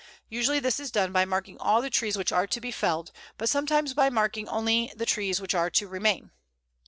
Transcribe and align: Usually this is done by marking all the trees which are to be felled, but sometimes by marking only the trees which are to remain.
Usually 0.29 0.59
this 0.59 0.79
is 0.79 0.89
done 0.89 1.11
by 1.11 1.25
marking 1.25 1.59
all 1.59 1.79
the 1.79 1.91
trees 1.91 2.17
which 2.17 2.31
are 2.31 2.47
to 2.47 2.59
be 2.59 2.71
felled, 2.71 3.11
but 3.37 3.49
sometimes 3.49 3.93
by 3.93 4.09
marking 4.09 4.49
only 4.49 4.91
the 4.95 5.05
trees 5.05 5.39
which 5.39 5.53
are 5.53 5.69
to 5.69 5.87
remain. 5.87 6.31